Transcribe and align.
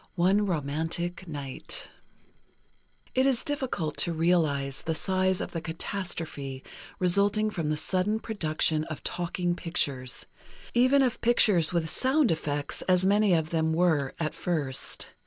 XIII 0.01 0.09
"ONE 0.15 0.45
ROMANTIC 0.47 1.27
NIGHT" 1.27 1.91
It 3.13 3.27
is 3.27 3.43
difficult 3.43 3.97
to 3.97 4.11
realize 4.13 4.81
the 4.81 4.95
size 4.95 5.39
of 5.41 5.51
the 5.51 5.61
catastrophe 5.61 6.63
resulting 6.97 7.51
from 7.51 7.69
the 7.69 7.77
sudden 7.77 8.19
production 8.19 8.83
of 8.85 9.03
talking 9.03 9.53
pictures, 9.53 10.25
even 10.73 11.03
of 11.03 11.21
pictures 11.21 11.71
with 11.71 11.87
"sound 11.87 12.31
effects," 12.31 12.81
as 12.89 13.05
many 13.05 13.35
of 13.35 13.51
them 13.51 13.73
were, 13.73 14.15
at 14.19 14.33
first. 14.33 15.11